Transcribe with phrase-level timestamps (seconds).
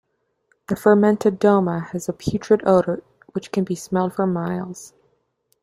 [0.67, 3.03] The fermented doma has a putrid odour,
[3.33, 4.93] which can be smelled from miles.